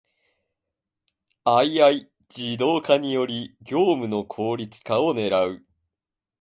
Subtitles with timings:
[1.45, 5.63] ⅱ 自動化により業務の効率化を狙う